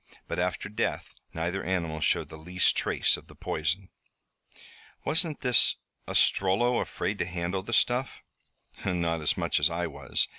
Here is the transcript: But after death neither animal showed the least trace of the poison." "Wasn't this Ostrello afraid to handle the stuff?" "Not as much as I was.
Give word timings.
But 0.27 0.39
after 0.39 0.67
death 0.67 1.13
neither 1.31 1.63
animal 1.63 1.99
showed 2.01 2.29
the 2.29 2.35
least 2.35 2.75
trace 2.75 3.17
of 3.17 3.27
the 3.27 3.35
poison." 3.35 3.89
"Wasn't 5.05 5.41
this 5.41 5.75
Ostrello 6.07 6.79
afraid 6.81 7.19
to 7.19 7.25
handle 7.27 7.61
the 7.61 7.71
stuff?" 7.71 8.23
"Not 8.83 9.21
as 9.21 9.37
much 9.37 9.59
as 9.59 9.69
I 9.69 9.85
was. 9.85 10.27